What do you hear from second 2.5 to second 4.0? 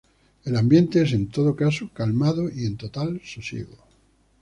en total sosiego.